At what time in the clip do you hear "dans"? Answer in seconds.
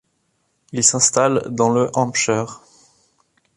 1.51-1.69